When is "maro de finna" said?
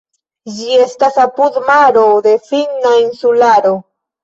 1.67-2.97